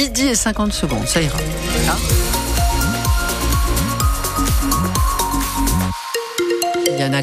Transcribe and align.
Midi 0.00 0.28
et 0.28 0.34
50 0.34 0.72
secondes, 0.72 1.06
ça 1.06 1.20
ira. 1.20 1.36
Hein 1.36 1.98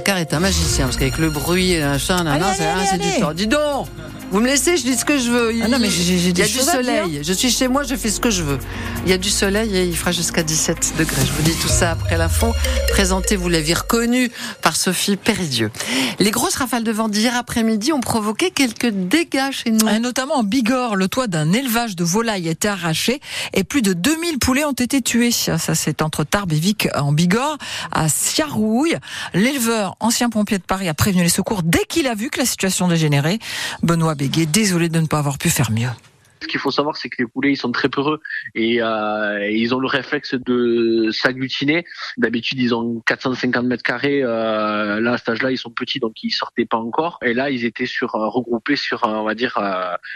Carr 0.05 0.19
est 0.19 0.31
un 0.35 0.39
magicien, 0.39 0.85
parce 0.85 0.95
qu'avec 0.95 1.17
le 1.17 1.31
bruit 1.31 1.71
et 1.71 1.81
machin, 1.81 2.23
c'est 2.55 2.99
du 2.99 3.19
temps. 3.19 3.33
Dis 3.33 3.47
donc 3.47 3.87
vous 4.31 4.39
me 4.41 4.47
laissez, 4.47 4.75
je 4.77 4.83
dis 4.83 4.95
ce 4.97 5.05
que 5.05 5.17
je 5.17 5.31
veux. 5.31 5.55
Il, 5.55 5.63
ah 5.63 5.67
non, 5.67 5.79
mais 5.79 5.89
j'ai, 5.89 6.13
il 6.13 6.37
y 6.37 6.41
a 6.41 6.45
du 6.45 6.51
soleil. 6.51 7.21
Je 7.23 7.33
suis 7.33 7.49
chez 7.49 7.67
moi, 7.67 7.83
je 7.83 7.95
fais 7.95 8.09
ce 8.09 8.19
que 8.19 8.29
je 8.29 8.43
veux. 8.43 8.59
Il 9.05 9.09
y 9.09 9.13
a 9.13 9.17
du 9.17 9.29
soleil 9.29 9.75
et 9.75 9.85
il 9.85 9.95
fera 9.95 10.11
jusqu'à 10.11 10.43
17 10.43 10.95
degrés. 10.97 11.21
Je 11.25 11.31
vous 11.31 11.43
dis 11.43 11.55
tout 11.61 11.69
ça 11.69 11.91
après 11.91 12.17
l'info. 12.17 12.53
Présenté, 12.89 13.37
vous 13.37 13.47
l'avez 13.47 13.73
reconnu, 13.73 14.29
par 14.61 14.75
Sophie 14.75 15.15
Péridieu. 15.15 15.71
Les 16.19 16.31
grosses 16.31 16.55
rafales 16.55 16.83
de 16.83 16.91
vent 16.91 17.07
d'hier 17.07 17.35
après-midi 17.37 17.93
ont 17.93 18.01
provoqué 18.01 18.51
quelques 18.51 18.89
dégâts 18.89 19.51
chez 19.51 19.71
nous. 19.71 19.87
Et 19.87 19.99
notamment 19.99 20.35
en 20.35 20.43
Bigorre, 20.43 20.95
le 20.95 21.07
toit 21.07 21.27
d'un 21.27 21.53
élevage 21.53 21.95
de 21.95 22.03
volailles 22.03 22.49
a 22.49 22.51
été 22.51 22.67
arraché 22.67 23.21
et 23.53 23.63
plus 23.63 23.81
de 23.81 23.93
2000 23.93 24.39
poulets 24.39 24.65
ont 24.65 24.73
été 24.73 25.01
tués. 25.01 25.31
Ça, 25.31 25.57
c'est 25.57 26.01
entre 26.01 26.25
Tarbes 26.25 26.51
et 26.51 26.59
Vic 26.59 26.89
en 26.95 27.13
Bigorre, 27.13 27.57
à 27.93 28.09
Siarouille. 28.09 28.97
L'éleveur, 29.33 29.95
ancien 30.01 30.29
pompier 30.29 30.57
de 30.57 30.63
Paris, 30.63 30.89
a 30.89 30.93
prévenu 30.93 31.23
les 31.23 31.29
secours 31.29 31.63
dès 31.63 31.85
qu'il 31.87 32.07
a 32.07 32.15
vu 32.15 32.29
que 32.29 32.39
la 32.39 32.45
situation 32.45 32.89
dégénérait. 32.89 33.39
Benoît 33.83 34.15
Désolé 34.17 34.89
de 34.89 34.99
ne 34.99 35.05
pas 35.05 35.19
avoir 35.19 35.37
pu 35.37 35.49
faire 35.49 35.71
mieux. 35.71 35.89
Ce 36.41 36.47
qu'il 36.47 36.59
faut 36.59 36.71
savoir, 36.71 36.97
c'est 36.97 37.09
que 37.09 37.15
les 37.19 37.27
poulets, 37.27 37.51
ils 37.51 37.57
sont 37.57 37.71
très 37.71 37.89
peureux 37.89 38.19
et, 38.55 38.81
euh, 38.81 39.49
ils 39.49 39.73
ont 39.73 39.79
le 39.79 39.87
réflexe 39.87 40.35
de 40.35 41.09
s'agglutiner. 41.11 41.85
D'habitude, 42.17 42.59
ils 42.59 42.75
ont 42.75 43.01
450 43.05 43.65
mètres 43.65 43.83
carrés. 43.83 44.21
Euh, 44.23 44.99
là, 44.99 45.13
à 45.13 45.17
cet 45.17 45.29
âge-là, 45.29 45.51
ils 45.51 45.57
sont 45.57 45.71
petits, 45.71 45.99
donc 45.99 46.23
ils 46.23 46.31
sortaient 46.31 46.65
pas 46.65 46.77
encore. 46.77 47.17
Et 47.23 47.33
là, 47.33 47.49
ils 47.49 47.65
étaient 47.65 47.85
sur 47.85 48.15
euh, 48.15 48.27
regroupés 48.27 48.75
sur, 48.75 49.03
on 49.03 49.23
va 49.23 49.35
dire, 49.35 49.59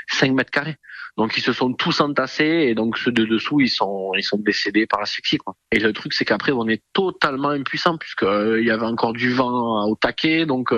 5 0.10 0.34
mètres 0.34 0.52
carrés. 0.52 0.78
Donc 1.18 1.38
ils 1.38 1.42
se 1.42 1.52
sont 1.52 1.74
tous 1.74 2.00
entassés 2.00 2.68
et 2.70 2.74
donc 2.74 2.98
ceux 2.98 3.12
de 3.12 3.26
dessous 3.26 3.60
ils 3.60 3.70
sont 3.70 4.14
ils 4.16 4.24
sont 4.24 4.38
décédés 4.38 4.88
par 4.88 5.02
asphyxie. 5.02 5.40
Et 5.74 5.80
le 5.80 5.92
truc 5.92 6.14
c'est 6.14 6.24
qu'après 6.24 6.54
on 6.54 6.68
est 6.70 6.84
totalement 6.94 7.50
impuissant 7.50 7.98
puisque 7.98 8.24
il 8.24 8.64
y 8.64 8.72
avait 8.72 8.86
encore 8.86 9.12
du 9.12 9.34
vent 9.34 9.90
au 9.90 9.96
taquet 9.96 10.46
donc 10.46 10.74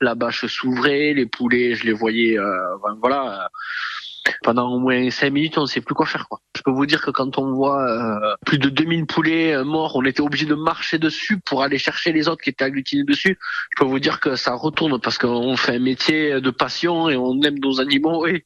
la 0.00 0.14
bâche 0.14 0.46
s'ouvrait, 0.46 1.14
les 1.14 1.26
poulets 1.26 1.74
je 1.74 1.84
les 1.84 1.92
voyais 1.92 2.36
voilà 3.00 3.50
pendant 4.42 4.72
au 4.72 4.78
moins 4.78 5.10
5 5.10 5.30
minutes, 5.30 5.58
on 5.58 5.62
ne 5.62 5.66
sait 5.66 5.80
plus 5.80 5.94
quoi 5.94 6.06
faire. 6.06 6.28
Quoi. 6.28 6.40
Je 6.56 6.62
peux 6.62 6.70
vous 6.70 6.86
dire 6.86 7.02
que 7.02 7.10
quand 7.10 7.38
on 7.38 7.52
voit 7.52 7.82
euh, 7.82 8.34
plus 8.44 8.58
de 8.58 8.68
2000 8.68 9.06
poulets 9.06 9.54
euh, 9.54 9.64
morts, 9.64 9.96
on 9.96 10.04
était 10.04 10.20
obligé 10.20 10.46
de 10.46 10.54
marcher 10.54 10.98
dessus 10.98 11.38
pour 11.38 11.62
aller 11.62 11.78
chercher 11.78 12.12
les 12.12 12.28
autres 12.28 12.42
qui 12.42 12.50
étaient 12.50 12.64
agglutinés 12.64 13.04
dessus. 13.04 13.38
Je 13.70 13.82
peux 13.82 13.88
vous 13.88 13.98
dire 13.98 14.20
que 14.20 14.36
ça 14.36 14.54
retourne 14.54 15.00
parce 15.00 15.18
qu'on 15.18 15.56
fait 15.56 15.76
un 15.76 15.80
métier 15.80 16.40
de 16.40 16.50
passion 16.50 17.08
et 17.08 17.16
on 17.16 17.40
aime 17.42 17.58
nos 17.58 17.80
animaux 17.80 18.26
et, 18.26 18.44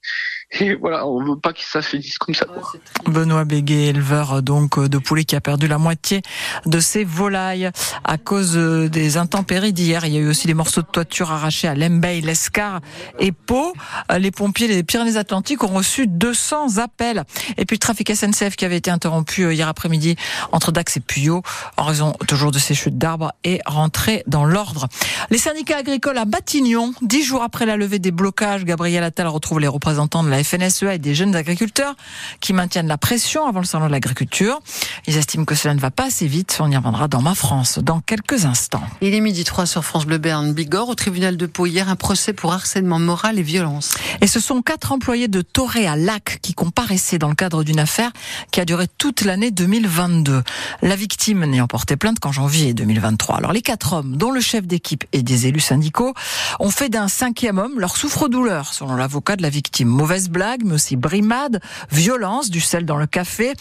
et 0.53 0.75
voilà, 0.75 1.07
on 1.07 1.25
veut 1.25 1.39
pas 1.39 1.53
qu'ils 1.53 1.67
s'affaiblissent 1.67 2.19
comme 2.19 2.35
ça. 2.35 2.47
Quoi. 2.47 2.63
Benoît 3.07 3.45
Béguet, 3.45 3.87
éleveur 3.87 4.43
donc 4.43 4.79
de 4.79 4.99
poulets 4.99 5.25
qui 5.25 5.35
a 5.35 5.41
perdu 5.41 5.67
la 5.67 5.79
moitié 5.79 6.23
de 6.67 6.79
ses 6.79 7.03
volailles 7.03 7.71
à 8.05 8.17
cause 8.17 8.55
des 8.55 9.17
intempéries 9.17 9.73
d'hier. 9.73 10.07
Il 10.07 10.15
y 10.15 10.17
a 10.17 10.21
eu 10.21 10.29
aussi 10.29 10.47
des 10.47 10.55
morceaux 10.55 10.83
de 10.83 10.87
toiture 10.87 11.33
arrachés 11.33 11.67
à 11.67 11.75
Lembey, 11.75 12.21
Lescar 12.21 12.81
et 13.19 13.33
Pau. 13.33 13.73
Les 14.19 14.31
pompiers 14.31 14.69
des 14.69 14.85
Pyrénées-Atlantiques 14.85 15.65
ont 15.65 15.75
reçu 15.75 16.07
200 16.07 16.79
appels. 16.79 17.25
Et 17.57 17.65
puis 17.65 17.75
le 17.75 17.81
trafic 17.81 18.15
SNCF 18.15 18.55
qui 18.55 18.65
avait 18.65 18.77
été 18.77 18.91
interrompu 18.91 19.43
euh, 19.43 19.53
hier 19.53 19.69
après-midi 19.69 20.17
entre 20.53 20.71
Dax 20.71 20.97
et 20.97 21.01
Puyot 21.01 21.43
en 21.77 21.85
raison 21.85 22.13
toujours 22.29 22.53
de 22.53 22.59
ces 22.59 22.75
chutes 22.75 22.99
d'arbres 22.99 23.33
est 23.43 23.61
rentré 23.67 24.23
dans 24.27 24.45
l'ordre. 24.45 24.87
Les 25.31 25.39
syndicats 25.39 25.79
agricoles 25.79 26.19
à 26.19 26.25
Batignon, 26.25 26.93
dix 27.03 27.25
jours 27.25 27.43
après 27.43 27.67
la 27.67 27.77
levée 27.77 27.99
des 27.99 28.13
blocages, 28.13 28.65
Gabriel 28.65 29.03
Attal 29.03 29.27
retrouve 29.27 29.61
les 29.61 29.69
représentants 29.69 30.23
de 30.23 30.31
la 30.31 30.36
FNSEA 30.43 30.95
et 30.95 30.99
des 30.99 31.15
jeunes 31.15 31.35
agriculteurs 31.35 31.95
qui 32.41 32.53
maintiennent 32.53 32.89
la 32.89 32.99
pression 32.99 33.47
avant 33.47 33.61
le 33.61 33.67
salon 33.67 33.87
de 33.87 33.93
l'agriculture. 33.93 34.61
Ils 35.07 35.17
estiment 35.17 35.45
que 35.45 35.55
cela 35.55 35.75
ne 35.75 35.81
va 35.81 35.91
pas 35.91 36.07
assez 36.07 36.27
vite. 36.27 36.59
On 36.61 36.71
y 36.71 36.77
reviendra 36.77 37.09
dans 37.09 37.23
ma 37.23 37.35
France 37.35 37.79
dans 37.79 38.01
quelques 38.01 38.45
instants. 38.45 38.83
Il 39.01 39.15
est 39.15 39.21
midi 39.21 39.45
3 39.45 39.67
sur 39.67 39.85
France 39.85 40.07
Bleu 40.07 40.19
Berne 40.19 40.53
Bigorre 40.53 40.89
au 40.89 40.95
tribunal 40.95 41.37
de 41.37 41.47
Pau 41.47 41.67
hier 41.67 41.89
un 41.89 41.97
procès 41.97 42.33
pour 42.33 42.53
harcèlement 42.53 42.99
moral 42.99 43.39
et 43.39 43.43
violence. 43.43 43.95
Et 44.21 44.27
ce 44.27 44.41
sont 44.41 44.63
quatre 44.63 44.93
employés 44.93 45.29
de 45.29 45.43
Toré 45.43 45.87
à 45.87 45.97
Lac 45.97 46.39
qui 46.43 46.55
comparaissaient 46.55 47.19
dans 47.19 47.29
le 47.29 47.35
cadre 47.35 47.65
d'une 47.65 47.79
affaire 47.79 48.13
qui 48.51 48.61
a 48.61 48.65
duré 48.65 48.87
toute 48.99 49.23
l'année 49.23 49.51
2022. 49.51 50.43
La 50.83 50.97
victime 50.97 51.45
n'ayant 51.45 51.67
porté 51.67 51.97
plainte 51.97 52.19
qu'en 52.19 52.33
janvier 52.33 52.75
2023. 52.75 53.37
Alors 53.37 53.53
les 53.53 53.63
quatre 53.63 53.93
hommes, 53.93 54.17
dont 54.17 54.31
le 54.31 54.41
chef 54.41 54.67
d'équipe 54.67 55.05
et 55.13 55.23
des 55.23 55.47
élus 55.47 55.61
syndicaux, 55.61 56.15
ont 56.61 56.71
fait 56.71 56.89
d'un 56.89 57.09
cinquième 57.09 57.59
homme 57.59 57.79
leur 57.79 57.97
souffre-douleur, 57.97 58.73
selon 58.73 58.97
l'avocat 58.97 59.37
de 59.37 59.43
la 59.43 59.51
victime. 59.51 59.89
Mauvaise 59.89 60.26
blague, 60.31 60.63
mais 60.65 60.75
aussi 60.75 60.97
brimade, 60.97 61.61
violence, 61.91 62.51
du 62.51 62.61
sel 62.61 62.85
dans 62.85 62.97
le 62.97 63.07
café, 63.07 63.53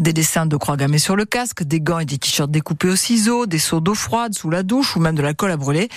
des 0.00 0.12
dessins 0.12 0.46
de 0.46 0.56
croix 0.56 0.76
gammées 0.76 0.98
sur 0.98 1.16
le 1.16 1.24
casque, 1.24 1.62
des 1.62 1.80
gants 1.80 1.98
et 1.98 2.04
des 2.04 2.18
t-shirts 2.18 2.50
découpés 2.50 2.88
au 2.88 2.96
ciseau, 2.96 3.46
des 3.46 3.58
seaux 3.58 3.80
d'eau 3.80 3.94
froide 3.94 4.34
sous 4.34 4.50
la 4.50 4.62
douche 4.62 4.96
ou 4.96 5.00
même 5.00 5.14
de 5.14 5.22
l'alcool 5.22 5.50
à 5.50 5.56
brûler. 5.56 5.88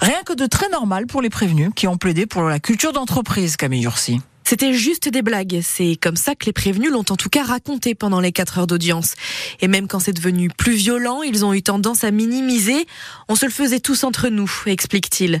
Rien 0.00 0.22
que 0.24 0.32
de 0.32 0.46
très 0.46 0.68
normal 0.68 1.06
pour 1.06 1.22
les 1.22 1.30
prévenus 1.30 1.70
qui 1.74 1.86
ont 1.86 1.96
plaidé 1.96 2.26
pour 2.26 2.42
la 2.42 2.60
culture 2.60 2.92
d'entreprise, 2.92 3.56
Camille 3.56 3.84
Ursi. 3.84 4.20
C'était 4.50 4.72
juste 4.72 5.08
des 5.08 5.22
blagues. 5.22 5.60
C'est 5.62 5.94
comme 5.94 6.16
ça 6.16 6.34
que 6.34 6.44
les 6.46 6.52
prévenus 6.52 6.90
l'ont 6.90 7.04
en 7.08 7.16
tout 7.16 7.28
cas 7.28 7.44
raconté 7.44 7.94
pendant 7.94 8.18
les 8.18 8.32
quatre 8.32 8.58
heures 8.58 8.66
d'audience. 8.66 9.14
Et 9.60 9.68
même 9.68 9.86
quand 9.86 10.00
c'est 10.00 10.12
devenu 10.12 10.48
plus 10.48 10.72
violent, 10.72 11.22
ils 11.22 11.44
ont 11.44 11.54
eu 11.54 11.62
tendance 11.62 12.02
à 12.02 12.10
minimiser. 12.10 12.84
On 13.28 13.36
se 13.36 13.46
le 13.46 13.52
faisait 13.52 13.78
tous 13.78 14.02
entre 14.02 14.28
nous, 14.28 14.50
explique-t-il. 14.66 15.40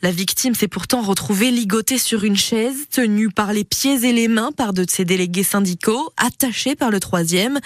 La 0.00 0.12
victime 0.12 0.54
s'est 0.54 0.68
pourtant 0.68 1.02
retrouvée 1.02 1.50
ligotée 1.50 1.98
sur 1.98 2.22
une 2.22 2.36
chaise, 2.36 2.86
tenue 2.88 3.30
par 3.30 3.52
les 3.52 3.64
pieds 3.64 4.04
et 4.04 4.12
les 4.12 4.28
mains 4.28 4.52
par 4.52 4.72
deux 4.72 4.86
de 4.86 4.90
ses 4.90 5.04
délégués 5.04 5.42
syndicaux, 5.42 6.12
attachée 6.16 6.76
par 6.76 6.92
le 6.92 7.00
troisième. 7.00 7.58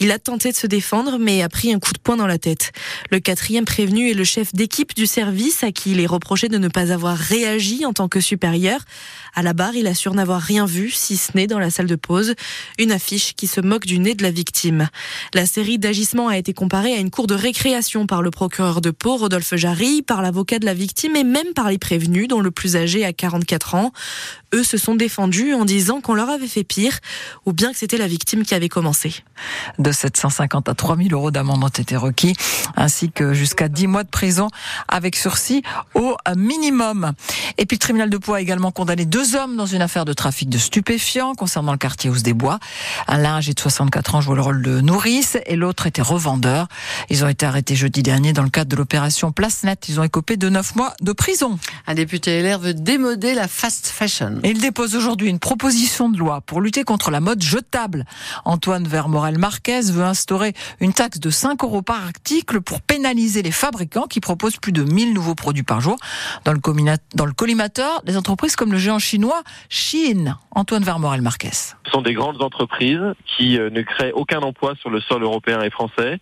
Il 0.00 0.10
a 0.10 0.18
tenté 0.18 0.50
de 0.50 0.56
se 0.56 0.66
défendre, 0.66 1.18
mais 1.20 1.40
a 1.40 1.48
pris 1.48 1.72
un 1.72 1.78
coup 1.78 1.92
de 1.92 2.00
poing 2.00 2.16
dans 2.16 2.26
la 2.26 2.38
tête. 2.38 2.72
Le 3.12 3.20
quatrième 3.20 3.64
prévenu 3.64 4.10
est 4.10 4.14
le 4.14 4.24
chef 4.24 4.52
d'équipe 4.54 4.92
du 4.96 5.06
service, 5.06 5.62
à 5.62 5.70
qui 5.70 5.92
il 5.92 6.00
est 6.00 6.06
reproché 6.06 6.48
de 6.48 6.58
ne 6.58 6.66
pas 6.66 6.90
avoir 6.90 7.16
réagi 7.16 7.86
en 7.86 7.92
tant 7.92 8.08
que 8.08 8.18
supérieur. 8.18 8.80
À 9.36 9.44
la 9.44 9.52
barre, 9.52 9.76
il 9.76 9.86
assure 9.86 10.14
n'avoir 10.14 10.40
rien 10.40 10.66
vu, 10.66 10.90
si 10.90 11.16
ce 11.16 11.36
n'est 11.36 11.46
dans 11.46 11.60
la 11.60 11.70
salle 11.70 11.86
de 11.86 11.94
pause, 11.94 12.34
une 12.80 12.90
affiche 12.90 13.36
qui 13.36 13.46
se 13.46 13.60
moque 13.60 13.86
du 13.86 14.00
nez 14.00 14.16
de 14.16 14.24
la 14.24 14.32
victime. 14.32 14.88
La 15.32 15.46
série 15.46 15.78
d'agissements 15.78 16.26
a 16.26 16.38
été 16.38 16.52
comparée 16.54 16.94
à 16.94 16.98
une 16.98 17.10
cour 17.10 17.28
de 17.28 17.34
récréation 17.34 18.08
par 18.08 18.20
le 18.20 18.32
procureur 18.32 18.80
de 18.80 18.90
Pau, 18.90 19.16
Rodolphe 19.16 19.54
Jarry, 19.54 20.02
par 20.02 20.22
l'avocat 20.22 20.58
de 20.58 20.66
la 20.66 20.74
victime 20.74 21.14
et 21.14 21.22
même 21.22 21.54
par 21.54 21.67
les 21.68 21.78
prévenus, 21.78 22.28
dont 22.28 22.40
le 22.40 22.50
plus 22.50 22.76
âgé 22.76 23.04
a 23.04 23.12
44 23.12 23.74
ans. 23.74 23.92
Eux 24.54 24.62
se 24.62 24.78
sont 24.78 24.94
défendus 24.94 25.52
en 25.52 25.64
disant 25.64 26.00
qu'on 26.00 26.14
leur 26.14 26.30
avait 26.30 26.46
fait 26.46 26.64
pire, 26.64 26.98
ou 27.44 27.52
bien 27.52 27.72
que 27.72 27.78
c'était 27.78 27.98
la 27.98 28.06
victime 28.06 28.44
qui 28.44 28.54
avait 28.54 28.68
commencé. 28.68 29.14
De 29.78 29.92
750 29.92 30.68
à 30.68 30.74
3000 30.74 31.12
euros 31.12 31.30
d'amende 31.30 31.62
ont 31.62 31.68
été 31.68 31.96
requis, 31.96 32.34
ainsi 32.76 33.10
que 33.10 33.34
jusqu'à 33.34 33.68
10 33.68 33.86
mois 33.86 34.04
de 34.04 34.08
prison 34.08 34.48
avec 34.88 35.16
sursis 35.16 35.62
au 35.94 36.16
minimum. 36.36 37.12
Et 37.58 37.66
puis 37.66 37.76
le 37.76 37.80
tribunal 37.80 38.10
de 38.10 38.16
Pau 38.16 38.34
a 38.34 38.40
également 38.40 38.70
condamné 38.70 39.04
deux 39.04 39.36
hommes 39.36 39.56
dans 39.56 39.66
une 39.66 39.82
affaire 39.82 40.04
de 40.04 40.12
trafic 40.12 40.48
de 40.48 40.58
stupéfiants 40.58 41.34
concernant 41.34 41.72
le 41.72 41.78
quartier 41.78 42.08
Hausse 42.10 42.22
des 42.22 42.34
Bois. 42.34 42.58
Un 43.06 43.18
l'un 43.18 43.36
âgé 43.36 43.52
de 43.52 43.60
64 43.60 44.14
ans 44.14 44.20
jouait 44.20 44.36
le 44.36 44.42
rôle 44.42 44.62
de 44.62 44.80
nourrice 44.80 45.36
et 45.46 45.56
l'autre 45.56 45.86
était 45.86 46.02
revendeur. 46.02 46.68
Ils 47.10 47.24
ont 47.24 47.28
été 47.28 47.46
arrêtés 47.46 47.76
jeudi 47.76 48.02
dernier 48.02 48.32
dans 48.32 48.42
le 48.42 48.50
cadre 48.50 48.70
de 48.70 48.76
l'opération 48.76 49.32
Place 49.32 49.64
Net. 49.64 49.88
Ils 49.88 50.00
ont 50.00 50.04
écopé 50.04 50.36
de 50.36 50.48
9 50.48 50.76
mois 50.76 50.94
de 51.02 51.12
prison. 51.12 51.58
Un 51.86 51.94
député 51.94 52.42
LR 52.42 52.58
veut 52.58 52.74
démoder 52.74 53.34
la 53.34 53.48
fast 53.48 53.88
fashion. 53.88 54.37
Il 54.44 54.60
dépose 54.60 54.96
aujourd'hui 54.96 55.28
une 55.28 55.38
proposition 55.38 56.08
de 56.08 56.18
loi 56.18 56.40
pour 56.40 56.60
lutter 56.60 56.84
contre 56.84 57.10
la 57.10 57.20
mode 57.20 57.42
jetable. 57.42 58.04
Antoine 58.44 58.86
Vermorel-Marquez 58.86 59.92
veut 59.92 60.04
instaurer 60.04 60.54
une 60.80 60.92
taxe 60.92 61.20
de 61.20 61.30
5 61.30 61.62
euros 61.64 61.82
par 61.82 62.04
article 62.04 62.60
pour 62.60 62.80
pénaliser 62.80 63.42
les 63.42 63.50
fabricants 63.50 64.06
qui 64.06 64.20
proposent 64.20 64.58
plus 64.58 64.72
de 64.72 64.82
1000 64.82 65.14
nouveaux 65.14 65.34
produits 65.34 65.62
par 65.62 65.80
jour. 65.80 65.96
Dans 66.44 66.52
le, 66.52 66.60
dans 67.14 67.26
le 67.26 67.32
collimateur, 67.32 68.02
des 68.04 68.16
entreprises 68.16 68.56
comme 68.56 68.72
le 68.72 68.78
géant 68.78 68.98
chinois 68.98 69.42
Chine. 69.68 70.36
Antoine 70.50 70.82
Vermorel-Marquez. 70.82 71.52
Ce 71.52 71.90
sont 71.92 72.02
des 72.02 72.14
grandes 72.14 72.42
entreprises 72.42 73.14
qui 73.36 73.58
euh, 73.58 73.70
ne 73.70 73.82
créent 73.82 74.12
aucun 74.12 74.40
emploi 74.40 74.74
sur 74.80 74.90
le 74.90 75.00
sol 75.00 75.22
européen 75.22 75.62
et 75.62 75.70
français, 75.70 76.18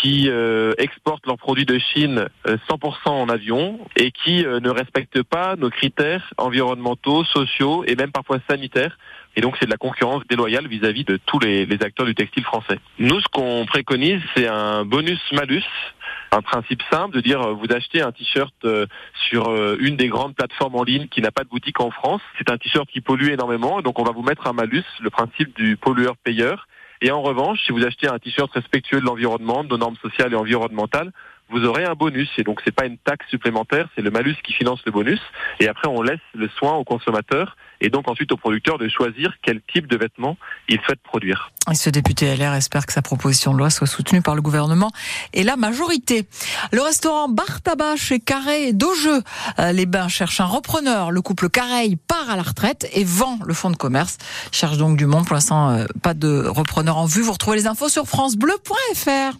qui 0.00 0.28
euh, 0.28 0.74
exportent 0.78 1.26
leurs 1.26 1.38
produits 1.38 1.66
de 1.66 1.78
Chine 1.78 2.28
100% 2.46 2.58
euh, 2.68 3.10
en 3.10 3.28
avion 3.28 3.78
et 3.96 4.10
qui 4.10 4.44
ne 4.44 4.70
respectent 4.70 5.22
pas 5.22 5.56
nos 5.56 5.70
critères 5.70 6.32
environnementaux, 6.36 7.24
sociaux 7.24 7.84
et 7.86 7.96
même 7.96 8.12
parfois 8.12 8.38
sanitaires. 8.48 8.98
Et 9.36 9.40
donc 9.40 9.56
c'est 9.58 9.66
de 9.66 9.70
la 9.70 9.76
concurrence 9.76 10.22
déloyale 10.28 10.66
vis-à-vis 10.66 11.04
de 11.04 11.18
tous 11.26 11.38
les, 11.38 11.66
les 11.66 11.82
acteurs 11.82 12.06
du 12.06 12.14
textile 12.14 12.44
français. 12.44 12.78
Nous, 12.98 13.20
ce 13.20 13.26
qu'on 13.28 13.66
préconise, 13.66 14.20
c'est 14.36 14.48
un 14.48 14.84
bonus-malus 14.84 15.64
un 16.30 16.42
principe 16.42 16.82
simple 16.90 17.14
de 17.14 17.22
dire 17.22 17.54
vous 17.54 17.66
achetez 17.70 18.02
un 18.02 18.12
t-shirt 18.12 18.54
sur 19.30 19.50
une 19.78 19.96
des 19.96 20.08
grandes 20.08 20.34
plateformes 20.34 20.76
en 20.76 20.82
ligne 20.82 21.08
qui 21.08 21.22
n'a 21.22 21.30
pas 21.30 21.42
de 21.42 21.48
boutique 21.48 21.80
en 21.80 21.90
France. 21.90 22.20
C'est 22.36 22.50
un 22.50 22.58
t-shirt 22.58 22.86
qui 22.90 23.00
pollue 23.00 23.30
énormément, 23.30 23.80
donc 23.80 23.98
on 23.98 24.04
va 24.04 24.12
vous 24.12 24.22
mettre 24.22 24.46
un 24.46 24.52
malus, 24.52 24.84
le 25.00 25.08
principe 25.08 25.56
du 25.56 25.78
pollueur-payeur. 25.78 26.66
Et 27.00 27.10
en 27.10 27.22
revanche, 27.22 27.60
si 27.64 27.72
vous 27.72 27.84
achetez 27.84 28.08
un 28.08 28.18
t-shirt 28.18 28.50
respectueux 28.50 29.00
de 29.00 29.04
l'environnement, 29.04 29.62
de 29.62 29.68
nos 29.68 29.78
normes 29.78 29.96
sociales 29.96 30.32
et 30.32 30.36
environnementales, 30.36 31.12
vous 31.50 31.64
aurez 31.64 31.84
un 31.84 31.94
bonus. 31.94 32.28
Et 32.38 32.44
donc, 32.44 32.60
c'est 32.64 32.74
pas 32.74 32.86
une 32.86 32.98
taxe 32.98 33.26
supplémentaire, 33.28 33.88
c'est 33.94 34.02
le 34.02 34.10
malus 34.10 34.36
qui 34.44 34.52
finance 34.52 34.80
le 34.86 34.92
bonus. 34.92 35.20
Et 35.60 35.68
après, 35.68 35.88
on 35.88 36.02
laisse 36.02 36.20
le 36.34 36.48
soin 36.48 36.74
aux 36.74 36.84
consommateurs 36.84 37.56
et 37.80 37.90
donc 37.90 38.08
ensuite 38.08 38.32
au 38.32 38.36
producteur 38.36 38.78
de 38.78 38.88
choisir 38.88 39.34
quel 39.42 39.60
type 39.72 39.86
de 39.86 39.96
vêtements 39.96 40.36
il 40.68 40.80
souhaite 40.80 41.00
produire. 41.02 41.50
Et 41.70 41.74
ce 41.74 41.90
député 41.90 42.34
LR 42.34 42.54
espère 42.54 42.86
que 42.86 42.92
sa 42.92 43.02
proposition 43.02 43.52
de 43.52 43.58
loi 43.58 43.70
soit 43.70 43.86
soutenue 43.86 44.22
par 44.22 44.34
le 44.34 44.42
gouvernement 44.42 44.90
et 45.32 45.44
la 45.44 45.56
majorité. 45.56 46.26
Le 46.72 46.80
restaurant 46.82 47.28
Bar 47.28 47.60
Tabac 47.62 47.96
chez 47.96 48.20
Carré 48.20 48.72
d'Augeux. 48.72 49.22
Euh, 49.58 49.72
les 49.72 49.86
Bains 49.86 50.08
cherchent 50.08 50.40
un 50.40 50.46
repreneur. 50.46 51.10
Le 51.10 51.20
couple 51.20 51.48
Carré 51.48 51.96
part 52.08 52.30
à 52.30 52.36
la 52.36 52.42
retraite 52.42 52.88
et 52.92 53.04
vend 53.04 53.38
le 53.44 53.54
fonds 53.54 53.70
de 53.70 53.76
commerce. 53.76 54.18
cherche 54.50 54.78
donc 54.78 54.96
du 54.96 55.06
monde. 55.06 55.26
Pour 55.26 55.34
l'instant, 55.34 55.70
euh, 55.70 55.86
pas 56.02 56.14
de 56.14 56.46
repreneur 56.46 56.96
en 56.96 57.06
vue. 57.06 57.22
Vous 57.22 57.32
retrouvez 57.32 57.56
les 57.56 57.66
infos 57.66 57.88
sur 57.88 58.06
francebleu.fr. 58.06 59.36